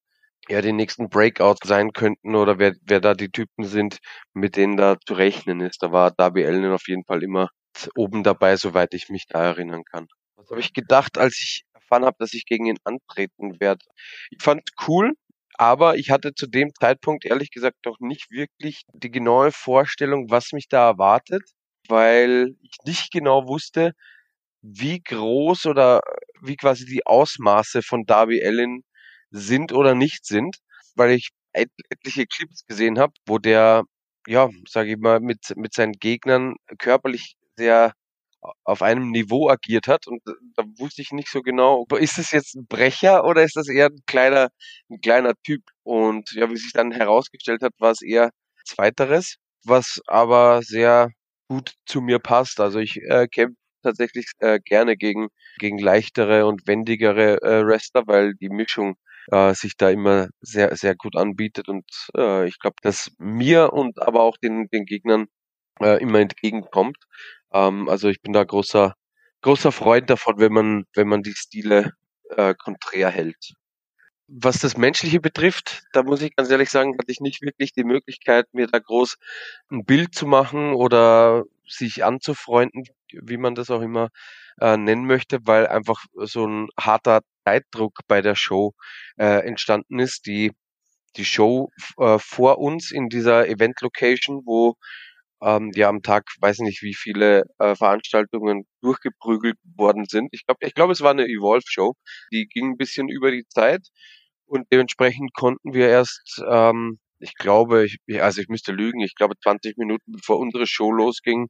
[0.49, 3.99] ja die nächsten Breakouts sein könnten oder wer, wer da die Typen sind,
[4.33, 5.83] mit denen da zu rechnen ist.
[5.83, 7.49] Da war Darby Allen auf jeden Fall immer
[7.95, 10.07] oben dabei, soweit ich mich da erinnern kann.
[10.35, 13.85] Was habe ich gedacht, als ich erfahren habe, dass ich gegen ihn antreten werde?
[14.31, 15.13] Ich fand cool,
[15.55, 20.51] aber ich hatte zu dem Zeitpunkt ehrlich gesagt doch nicht wirklich die genaue Vorstellung, was
[20.51, 21.43] mich da erwartet,
[21.87, 23.93] weil ich nicht genau wusste,
[24.61, 26.01] wie groß oder
[26.41, 28.83] wie quasi die Ausmaße von Darby Allen
[29.31, 30.57] sind oder nicht sind,
[30.95, 33.83] weil ich etliche Clips gesehen habe, wo der,
[34.27, 37.93] ja, sage ich mal, mit, mit seinen Gegnern körperlich sehr
[38.63, 42.55] auf einem Niveau agiert hat und da wusste ich nicht so genau, ist es jetzt
[42.55, 44.49] ein Brecher oder ist das eher ein kleiner,
[44.89, 45.61] ein kleiner Typ?
[45.83, 48.31] Und ja, wie sich dann herausgestellt hat, war es eher
[48.65, 51.11] Zweiteres, was aber sehr
[51.49, 52.59] gut zu mir passt.
[52.59, 58.35] Also ich äh, kämpfe tatsächlich äh, gerne gegen, gegen leichtere und wendigere äh, Wrestler, weil
[58.35, 58.95] die Mischung
[59.31, 61.69] äh, sich da immer sehr, sehr gut anbietet.
[61.69, 65.27] Und äh, ich glaube, dass mir und aber auch den, den Gegnern
[65.79, 66.97] äh, immer entgegenkommt.
[67.53, 68.93] Ähm, also ich bin da großer,
[69.41, 71.93] großer Freund davon, wenn man, wenn man die Stile
[72.31, 73.53] äh, konträr hält.
[74.27, 77.83] Was das Menschliche betrifft, da muss ich ganz ehrlich sagen, hatte ich nicht wirklich die
[77.83, 79.17] Möglichkeit, mir da groß
[79.71, 84.09] ein Bild zu machen oder sich anzufreunden, wie man das auch immer
[84.61, 88.73] äh, nennen möchte, weil einfach so ein harter Zeitdruck bei der Show
[89.17, 90.25] äh, entstanden ist.
[90.25, 90.51] Die,
[91.17, 94.75] die Show äh, vor uns in dieser Event-Location, wo
[95.41, 100.29] ähm, ja am Tag, weiß nicht, wie viele äh, Veranstaltungen durchgeprügelt worden sind.
[100.31, 101.93] Ich glaube, ich glaube, es war eine Evolve-Show.
[102.31, 103.87] Die ging ein bisschen über die Zeit
[104.45, 109.35] und dementsprechend konnten wir erst, ähm, ich glaube, ich, also ich müsste lügen, ich glaube
[109.41, 111.47] 20 Minuten bevor unsere Show losging,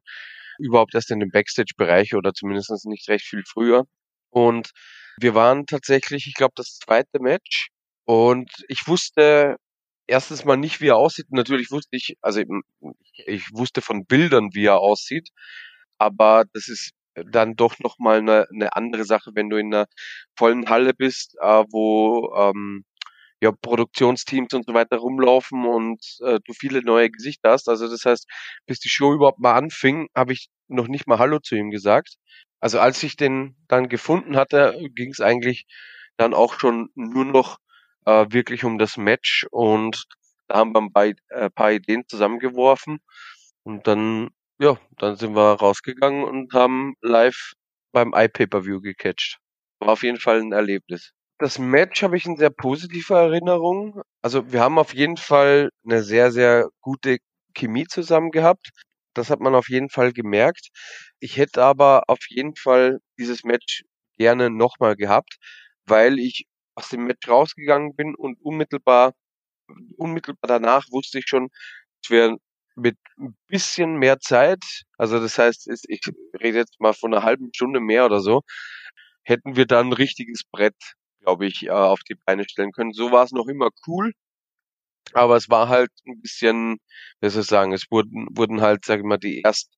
[0.59, 3.85] überhaupt erst in den Backstage-Bereich oder zumindest nicht recht viel früher.
[4.29, 4.71] Und
[5.19, 7.69] wir waren tatsächlich, ich glaube, das zweite Match.
[8.05, 9.57] Und ich wusste
[10.07, 11.27] erstens mal nicht, wie er aussieht.
[11.31, 12.41] Natürlich wusste ich, also
[13.25, 15.29] ich wusste von Bildern, wie er aussieht.
[15.97, 19.87] Aber das ist dann doch nochmal eine, eine andere Sache, wenn du in einer
[20.37, 22.85] vollen Halle bist, äh, wo ähm,
[23.41, 27.69] ja, Produktionsteams und so weiter rumlaufen und äh, du viele neue Gesichter hast.
[27.69, 28.27] Also das heißt,
[28.65, 32.15] bis die Show überhaupt mal anfing, habe ich noch nicht mal Hallo zu ihm gesagt.
[32.59, 35.65] Also als ich den dann gefunden hatte, ging es eigentlich
[36.17, 37.59] dann auch schon nur noch
[38.05, 40.05] äh, wirklich um das Match und
[40.47, 42.99] da haben wir ein paar, äh, paar Ideen zusammengeworfen
[43.63, 47.53] und dann, ja, dann sind wir rausgegangen und haben live
[47.91, 49.39] beim iPay-Per-View gecatcht.
[49.79, 51.13] War auf jeden Fall ein Erlebnis.
[51.37, 54.01] Das Match habe ich in sehr positiver Erinnerung.
[54.21, 57.17] Also wir haben auf jeden Fall eine sehr, sehr gute
[57.55, 58.71] Chemie zusammen gehabt.
[59.19, 60.69] Das hat man auf jeden Fall gemerkt.
[61.19, 63.83] Ich hätte aber auf jeden Fall dieses Match
[64.17, 65.37] gerne nochmal gehabt,
[65.85, 69.13] weil ich aus dem Match rausgegangen bin und unmittelbar,
[69.97, 71.49] unmittelbar danach wusste ich schon,
[72.03, 72.37] es wäre
[72.75, 74.63] mit ein bisschen mehr Zeit,
[74.97, 76.01] also das heißt, ich
[76.41, 78.41] rede jetzt mal von einer halben Stunde mehr oder so,
[79.23, 80.75] hätten wir dann ein richtiges Brett
[81.21, 82.93] glaube ich, äh, auf die Beine stellen können.
[82.93, 84.13] So war es noch immer cool.
[85.15, 86.77] Aber es war halt ein bisschen,
[87.21, 89.71] wie soll ich sagen, es wurden, wurden halt, sag ich mal, die erst,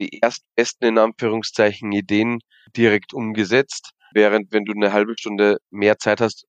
[0.00, 2.40] die erstbesten in Anführungszeichen Ideen
[2.76, 3.90] direkt umgesetzt.
[4.12, 6.46] Während wenn du eine halbe Stunde mehr Zeit hast,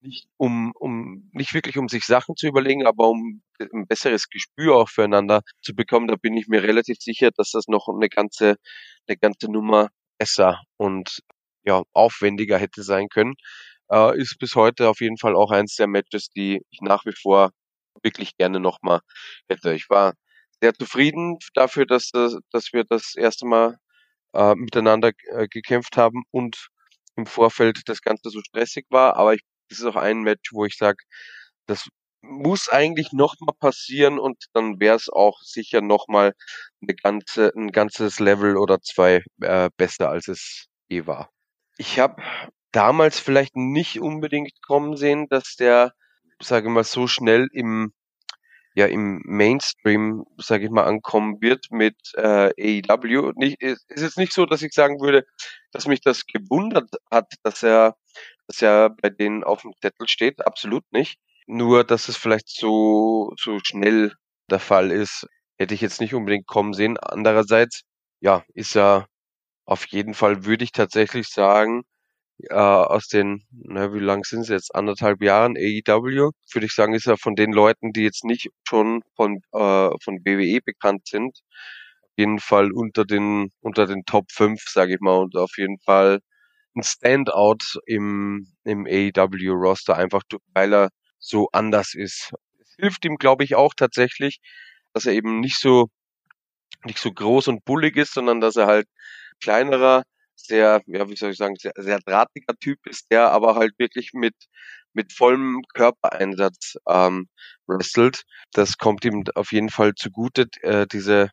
[0.00, 4.76] nicht um, um, nicht wirklich um sich Sachen zu überlegen, aber um ein besseres Gespür
[4.76, 8.56] auch füreinander zu bekommen, da bin ich mir relativ sicher, dass das noch eine ganze,
[9.08, 9.88] eine ganze Nummer
[10.18, 11.20] besser und
[11.64, 13.34] ja, aufwendiger hätte sein können,
[13.90, 17.14] äh, ist bis heute auf jeden Fall auch eins der Matches, die ich nach wie
[17.20, 17.50] vor
[18.02, 19.00] wirklich gerne nochmal
[19.48, 19.74] hätte.
[19.74, 20.14] Ich war
[20.60, 23.76] sehr zufrieden dafür, dass, dass wir das erste Mal
[24.32, 26.68] äh, miteinander äh, gekämpft haben und
[27.16, 29.16] im Vorfeld das Ganze so stressig war.
[29.16, 30.98] Aber ich, das ist auch ein Match, wo ich sage,
[31.66, 31.88] das
[32.22, 36.32] muss eigentlich nochmal passieren und dann wäre es auch sicher nochmal
[37.02, 41.30] ganze, ein ganzes Level oder zwei äh, besser, als es je war.
[41.78, 42.22] Ich habe
[42.72, 45.92] damals vielleicht nicht unbedingt kommen sehen, dass der,
[46.42, 47.92] sage ich mal, so schnell im
[48.74, 53.32] ja im Mainstream, sage ich mal, ankommen wird mit äh, AEW.
[53.36, 55.24] Nicht, ist jetzt nicht so, dass ich sagen würde,
[55.72, 57.96] dass mich das gewundert hat, dass er,
[58.46, 60.46] dass er bei denen auf dem Zettel steht.
[60.46, 61.18] Absolut nicht.
[61.46, 64.12] Nur, dass es vielleicht so so schnell
[64.50, 65.26] der Fall ist,
[65.58, 66.98] hätte ich jetzt nicht unbedingt kommen sehen.
[66.98, 67.82] Andererseits,
[68.20, 69.06] ja, ist er
[69.66, 71.84] auf jeden Fall würde ich tatsächlich sagen,
[72.38, 76.94] äh, aus den, na, wie lang sind es jetzt, anderthalb Jahren AEW, würde ich sagen,
[76.94, 81.40] ist er von den Leuten, die jetzt nicht schon von, äh, von WWE bekannt sind,
[82.02, 85.78] auf jeden Fall unter den, unter den Top 5, sage ich mal, und auf jeden
[85.80, 86.20] Fall
[86.76, 90.22] ein Standout im, im AEW-Roster, einfach
[90.54, 92.32] weil er so anders ist.
[92.60, 94.38] Es hilft ihm, glaube ich, auch tatsächlich,
[94.92, 95.88] dass er eben nicht so,
[96.84, 98.86] nicht so groß und bullig ist, sondern dass er halt
[99.40, 100.02] kleinerer,
[100.36, 104.12] sehr, ja, wie soll ich sagen, sehr, sehr drahtiger Typ ist, der aber halt wirklich
[104.12, 104.34] mit,
[104.92, 107.28] mit vollem Körpereinsatz ähm,
[107.66, 108.22] wrestelt.
[108.52, 111.30] Das kommt ihm auf jeden Fall zugute, äh, diese,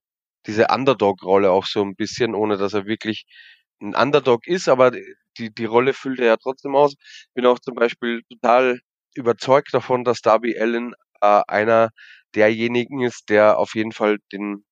[0.48, 3.26] diese Underdog-Rolle auch so ein bisschen, ohne dass er wirklich
[3.82, 4.92] ein Underdog ist, aber
[5.38, 6.96] die, die Rolle füllt er ja trotzdem aus.
[7.34, 8.80] Bin auch zum Beispiel total
[9.16, 11.90] überzeugt davon, dass Darby Allen äh, einer
[12.36, 14.66] derjenigen ist, der auf jeden Fall den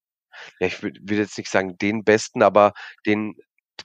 [0.60, 2.74] ja, ich will, will jetzt nicht sagen den besten, aber
[3.06, 3.36] den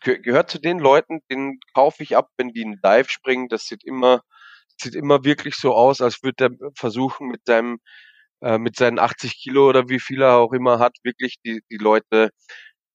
[0.01, 3.49] gehört zu den Leuten, den kaufe ich ab, wenn die einen Dive springen.
[3.49, 4.23] Das sieht immer,
[4.81, 7.79] sieht immer wirklich so aus, als würde er versuchen, mit seinem,
[8.43, 11.79] äh, mit seinen 80 Kilo oder wie viel er auch immer hat, wirklich die, die
[11.79, 12.31] Leute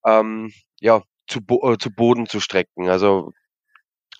[0.05, 2.89] ähm, ja, zu, Bo äh, zu Boden zu strecken.
[2.89, 3.31] Also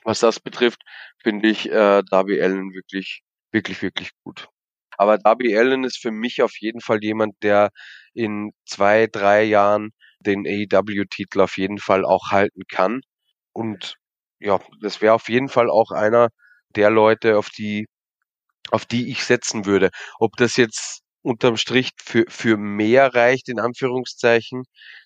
[0.04, 0.82] was das betrifft,
[1.24, 4.50] finde ich äh, Darby Allen wirklich, wirklich, wirklich gut.
[4.98, 7.72] Aber Darby Allen ist für mich auf jeden Fall jemand, der
[8.14, 13.02] in zwei, drei Jahren den AEW-Titel auf jeden Fall auch halten kann.
[13.54, 13.96] Und
[14.40, 16.30] ja, das wäre auf jeden Fall auch einer
[16.76, 17.88] der Leute, auf die,
[18.72, 19.90] auf die ich setzen würde.
[20.20, 24.64] Ob das jetzt unterm Strich für, für mehr reicht, in Anführungszeichen,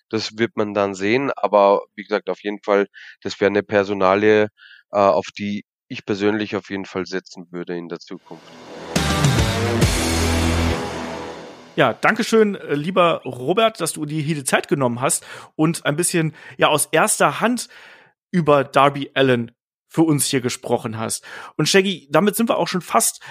[0.08, 1.30] das wird man dann sehen.
[1.36, 2.86] Aber wie gesagt, auf jeden Fall,
[3.22, 4.48] das wäre eine Personalie,
[4.92, 8.75] äh, auf die ich persönlich auf jeden Fall setzen würde in der Zukunft.
[11.76, 15.94] Ja, Dankeschön, äh, lieber Robert, dass du dir hier die Zeit genommen hast und ein
[15.94, 17.68] bisschen ja aus erster Hand
[18.30, 19.52] über Darby Allen
[19.86, 21.22] für uns hier gesprochen hast.
[21.58, 23.22] Und Shaggy, damit sind wir auch schon fast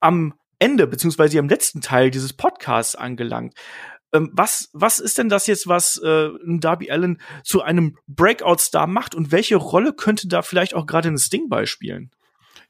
[0.00, 3.54] am Ende beziehungsweise am letzten Teil dieses Podcasts angelangt.
[4.12, 9.14] Ähm, was, was ist denn das jetzt, was äh, Darby Allen zu einem Breakout-Star macht
[9.14, 12.10] und welche Rolle könnte da vielleicht auch gerade ein Sting beispielen?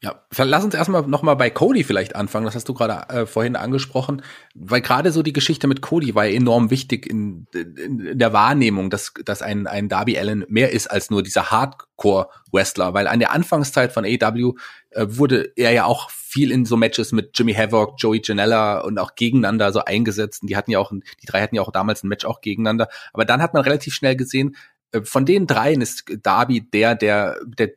[0.01, 2.45] Ja, lass uns erstmal nochmal bei Cody vielleicht anfangen.
[2.45, 4.23] Das hast du gerade äh, vorhin angesprochen,
[4.55, 8.91] weil gerade so die Geschichte mit Cody war enorm wichtig in, in, in, der Wahrnehmung,
[8.91, 13.33] dass, dass ein, ein Darby Allen mehr ist als nur dieser Hardcore-Wrestler, weil an der
[13.33, 14.53] Anfangszeit von AW
[14.91, 18.99] äh, wurde er ja auch viel in so Matches mit Jimmy Havoc, Joey Janella und
[18.99, 20.43] auch gegeneinander so eingesetzt.
[20.43, 22.89] Und die hatten ja auch, die drei hatten ja auch damals ein Match auch gegeneinander.
[23.13, 24.57] Aber dann hat man relativ schnell gesehen,
[24.93, 27.71] äh, von den dreien ist Darby der, der, der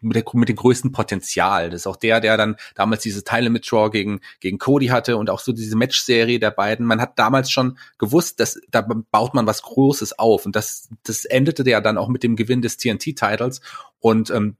[0.00, 1.70] mit, der, mit dem größten Potenzial.
[1.70, 5.16] Das ist auch der, der dann damals diese Teile mit Draw gegen, gegen Cody hatte
[5.16, 6.86] und auch so diese Match-Serie der beiden.
[6.86, 10.46] Man hat damals schon gewusst, dass da baut man was Großes auf.
[10.46, 13.60] Und das, das endete ja dann auch mit dem Gewinn des TNT-Titles.
[14.00, 14.56] Und ähm,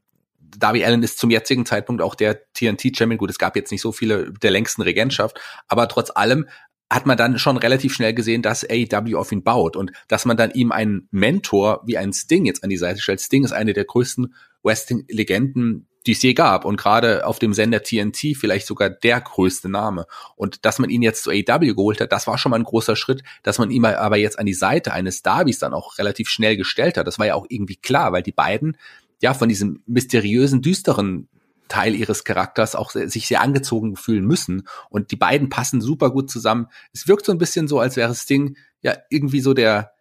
[0.57, 3.19] Darby Allen ist zum jetzigen Zeitpunkt auch der TNT-Champion.
[3.19, 6.49] Gut, es gab jetzt nicht so viele der längsten Regentschaft, aber trotz allem
[6.91, 10.37] hat man dann schon relativ schnell gesehen, dass AEW auf ihn baut und dass man
[10.37, 13.21] dann ihm einen Mentor wie einen Sting jetzt an die Seite stellt.
[13.21, 17.83] Sting ist eine der größten Wrestling-Legenden, die es je gab und gerade auf dem Sender
[17.83, 20.07] TNT vielleicht sogar der größte Name.
[20.37, 22.97] Und dass man ihn jetzt zu AEW geholt hat, das war schon mal ein großer
[22.97, 26.57] Schritt, dass man ihn aber jetzt an die Seite eines Darbys dann auch relativ schnell
[26.57, 27.07] gestellt hat.
[27.07, 28.79] Das war ja auch irgendwie klar, weil die beiden
[29.21, 31.29] ja von diesem mysteriösen, düsteren
[31.69, 34.67] Teil ihres Charakters auch sich sehr angezogen fühlen müssen.
[34.91, 36.67] Und die beiden passen super gut zusammen.
[36.93, 39.93] Es wirkt so ein bisschen so, als wäre Sting ja irgendwie so der,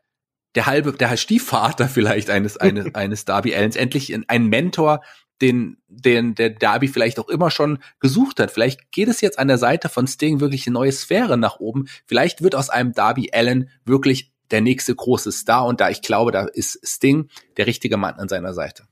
[0.55, 3.75] der halbe, der Stiefvater vielleicht eines, eines, eines Darby Allens.
[3.75, 5.01] Endlich ein Mentor,
[5.41, 8.51] den, den der Darby vielleicht auch immer schon gesucht hat.
[8.51, 11.87] Vielleicht geht es jetzt an der Seite von Sting wirklich eine neue Sphäre nach oben.
[12.05, 15.65] Vielleicht wird aus einem Darby Allen wirklich der nächste große Star.
[15.65, 18.87] Und da ich glaube, da ist Sting der richtige Mann an seiner Seite.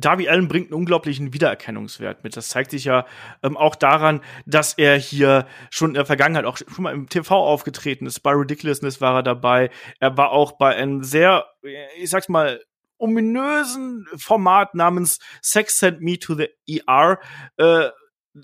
[0.00, 2.36] Darby Allen bringt einen unglaublichen Wiedererkennungswert mit.
[2.36, 3.06] Das zeigt sich ja
[3.42, 7.34] ähm, auch daran, dass er hier schon in der Vergangenheit auch schon mal im TV
[7.34, 8.20] aufgetreten ist.
[8.20, 9.70] Bei Ridiculousness war er dabei.
[10.00, 11.46] Er war auch bei einem sehr,
[11.96, 12.60] ich sag's mal,
[12.98, 17.20] ominösen Format namens Sex Send Me to the ER
[17.56, 17.88] äh,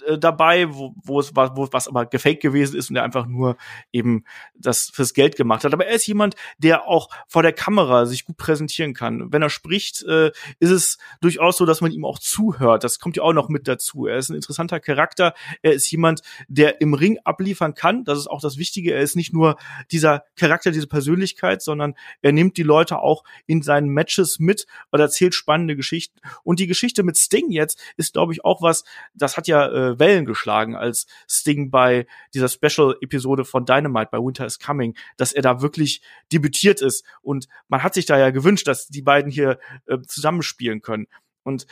[0.07, 3.27] äh, dabei, wo, wo es war, wo was aber gefaked gewesen ist und er einfach
[3.27, 3.57] nur
[3.93, 5.73] eben das fürs Geld gemacht hat.
[5.73, 9.33] Aber er ist jemand, der auch vor der Kamera sich gut präsentieren kann.
[9.33, 12.85] Wenn er spricht, äh, ist es durchaus so, dass man ihm auch zuhört.
[12.85, 14.07] Das kommt ja auch noch mit dazu.
[14.07, 15.35] Er ist ein interessanter Charakter.
[15.63, 18.05] Er ist jemand, der im Ring abliefern kann.
[18.05, 18.95] Das ist auch das Wichtige.
[18.95, 19.57] Er ist nicht nur
[19.91, 25.01] dieser Charakter, diese Persönlichkeit, sondern er nimmt die Leute auch in seinen Matches mit und
[25.01, 26.21] erzählt spannende Geschichten.
[26.43, 29.99] Und die Geschichte mit Sting jetzt ist, glaube ich, auch was, das hat ja äh,
[29.99, 35.43] Wellen geschlagen, als Sting bei dieser Special-Episode von Dynamite bei Winter is Coming, dass er
[35.43, 37.05] da wirklich debütiert ist.
[37.23, 41.07] Und man hat sich da ja gewünscht, dass die beiden hier äh, zusammenspielen können.
[41.43, 41.67] Und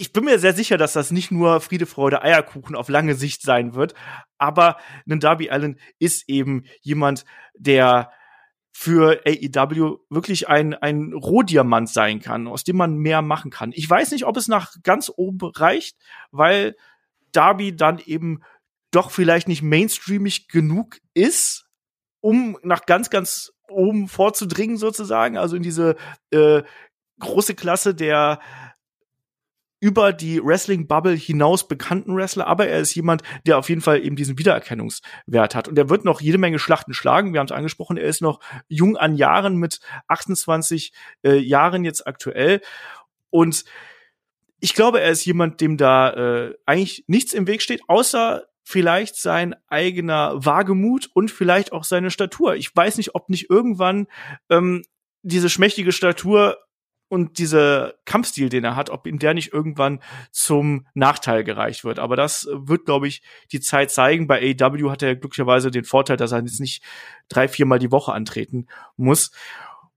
[0.00, 3.42] ich bin mir sehr sicher, dass das nicht nur Friede, Freude, Eierkuchen auf lange Sicht
[3.42, 3.94] sein wird,
[4.38, 4.78] aber
[5.10, 8.12] ein Darby Allen ist eben jemand, der
[8.80, 13.72] für AEW wirklich ein, ein Rohdiamant sein kann, aus dem man mehr machen kann.
[13.74, 15.96] Ich weiß nicht, ob es nach ganz oben reicht,
[16.30, 16.76] weil
[17.32, 18.40] Darby dann eben
[18.92, 21.66] doch vielleicht nicht mainstreamig genug ist,
[22.20, 25.96] um nach ganz, ganz oben vorzudringen sozusagen, also in diese
[26.30, 26.62] äh,
[27.18, 28.38] große Klasse der
[29.80, 34.16] über die Wrestling-Bubble hinaus bekannten Wrestler, aber er ist jemand, der auf jeden Fall eben
[34.16, 35.68] diesen Wiedererkennungswert hat.
[35.68, 37.32] Und er wird noch jede Menge Schlachten schlagen.
[37.32, 40.92] Wir haben es angesprochen, er ist noch jung an Jahren mit 28
[41.24, 42.60] äh, Jahren jetzt aktuell.
[43.30, 43.64] Und
[44.60, 49.16] ich glaube, er ist jemand, dem da äh, eigentlich nichts im Weg steht, außer vielleicht
[49.16, 52.56] sein eigener Wagemut und vielleicht auch seine Statur.
[52.56, 54.08] Ich weiß nicht, ob nicht irgendwann
[54.50, 54.82] ähm,
[55.22, 56.58] diese schmächtige Statur
[57.08, 61.98] und dieser Kampfstil, den er hat, ob ihm der nicht irgendwann zum Nachteil gereicht wird.
[61.98, 64.26] Aber das wird, glaube ich, die Zeit zeigen.
[64.26, 66.82] Bei AEW hat er glücklicherweise den Vorteil, dass er jetzt nicht
[67.28, 68.66] drei, viermal die Woche antreten
[68.96, 69.30] muss.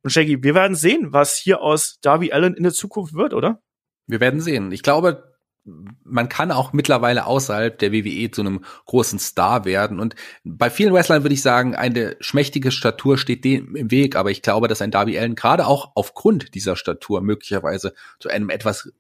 [0.04, 3.62] Und Shaggy, wir werden sehen, was hier aus Darby Allen in der Zukunft wird, oder?
[4.08, 4.72] Wir werden sehen.
[4.72, 5.31] Ich glaube,
[5.64, 10.00] man kann auch mittlerweile außerhalb der WWE zu einem großen Star werden.
[10.00, 14.16] Und bei vielen Wrestlern würde ich sagen, eine schmächtige Statur steht dem im Weg.
[14.16, 18.50] Aber ich glaube, dass ein Darby Allen gerade auch aufgrund dieser Statur möglicherweise zu einem
[18.50, 18.92] etwas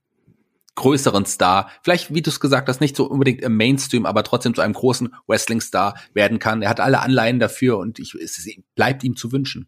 [0.76, 4.56] größeren Star, vielleicht, wie du es gesagt hast, nicht so unbedingt im Mainstream, aber trotzdem
[4.56, 6.62] zu einem großen Wrestling-Star werden kann.
[6.62, 9.68] Er hat alle Anleihen dafür und ich, es bleibt ihm zu wünschen.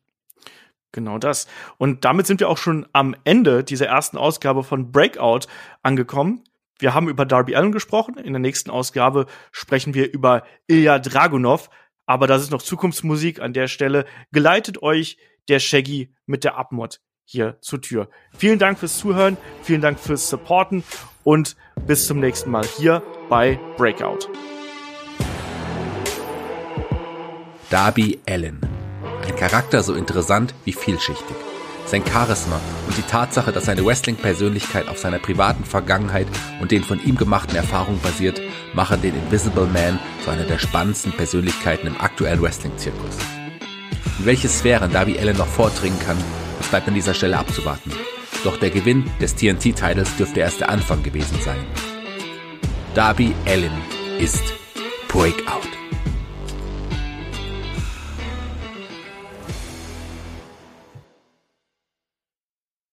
[0.94, 1.48] Genau das.
[1.78, 5.48] Und damit sind wir auch schon am Ende dieser ersten Ausgabe von Breakout
[5.82, 6.44] angekommen.
[6.80, 8.18] Wir haben über Darby Allen gesprochen.
[8.18, 11.70] In der nächsten Ausgabe sprechen wir über Ilya Dragunov.
[12.06, 14.06] Aber das ist noch Zukunftsmusik an der Stelle.
[14.32, 18.10] Geleitet euch der Shaggy mit der Abmod hier zur Tür.
[18.38, 20.84] Vielen Dank fürs Zuhören, vielen Dank fürs Supporten
[21.24, 21.56] und
[21.88, 24.28] bis zum nächsten Mal hier bei Breakout.
[27.70, 28.60] Darby Allen.
[29.26, 31.53] Ein Charakter so interessant wie vielschichtig.
[31.86, 36.28] Sein Charisma und die Tatsache, dass seine Wrestling-Persönlichkeit auf seiner privaten Vergangenheit
[36.62, 38.42] und den von ihm gemachten Erfahrungen basiert,
[38.74, 43.18] machen den Invisible Man zu einer der spannendsten Persönlichkeiten im aktuellen Wrestling-Zirkus.
[44.20, 46.18] In welche Sphären Darby Allen noch vordringen kann,
[46.60, 47.92] das bleibt an dieser Stelle abzuwarten.
[48.44, 51.66] Doch der Gewinn des TNT-Titles dürfte erst der Anfang gewesen sein.
[52.94, 53.72] Darby Allen
[54.20, 54.54] ist
[55.08, 55.83] Breakout.